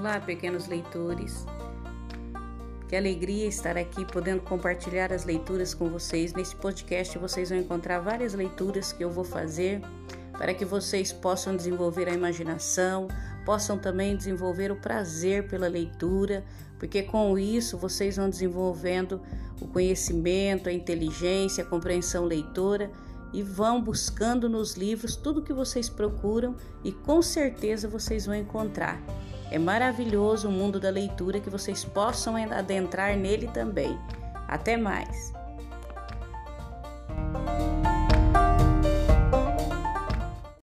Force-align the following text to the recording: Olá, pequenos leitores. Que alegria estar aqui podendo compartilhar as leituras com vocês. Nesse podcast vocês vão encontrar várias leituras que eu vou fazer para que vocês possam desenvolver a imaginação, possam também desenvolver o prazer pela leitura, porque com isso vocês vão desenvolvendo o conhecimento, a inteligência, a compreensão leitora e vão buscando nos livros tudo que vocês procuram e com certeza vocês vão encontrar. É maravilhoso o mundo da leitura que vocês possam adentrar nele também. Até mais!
Olá, 0.00 0.18
pequenos 0.18 0.66
leitores. 0.66 1.44
Que 2.88 2.96
alegria 2.96 3.46
estar 3.46 3.76
aqui 3.76 4.02
podendo 4.06 4.40
compartilhar 4.40 5.12
as 5.12 5.26
leituras 5.26 5.74
com 5.74 5.90
vocês. 5.90 6.32
Nesse 6.32 6.56
podcast 6.56 7.18
vocês 7.18 7.50
vão 7.50 7.58
encontrar 7.58 8.00
várias 8.00 8.32
leituras 8.32 8.94
que 8.94 9.04
eu 9.04 9.10
vou 9.10 9.24
fazer 9.24 9.82
para 10.32 10.54
que 10.54 10.64
vocês 10.64 11.12
possam 11.12 11.54
desenvolver 11.54 12.08
a 12.08 12.14
imaginação, 12.14 13.08
possam 13.44 13.76
também 13.76 14.16
desenvolver 14.16 14.72
o 14.72 14.76
prazer 14.76 15.46
pela 15.48 15.68
leitura, 15.68 16.46
porque 16.78 17.02
com 17.02 17.38
isso 17.38 17.76
vocês 17.76 18.16
vão 18.16 18.30
desenvolvendo 18.30 19.20
o 19.60 19.68
conhecimento, 19.68 20.70
a 20.70 20.72
inteligência, 20.72 21.62
a 21.62 21.66
compreensão 21.66 22.24
leitora 22.24 22.90
e 23.34 23.42
vão 23.42 23.82
buscando 23.82 24.48
nos 24.48 24.76
livros 24.76 25.14
tudo 25.14 25.42
que 25.42 25.52
vocês 25.52 25.90
procuram 25.90 26.56
e 26.82 26.90
com 26.90 27.20
certeza 27.20 27.86
vocês 27.86 28.24
vão 28.24 28.34
encontrar. 28.34 28.98
É 29.50 29.58
maravilhoso 29.58 30.48
o 30.48 30.52
mundo 30.52 30.78
da 30.78 30.90
leitura 30.90 31.40
que 31.40 31.50
vocês 31.50 31.84
possam 31.84 32.36
adentrar 32.36 33.16
nele 33.16 33.48
também. 33.48 33.98
Até 34.46 34.76
mais! 34.76 35.39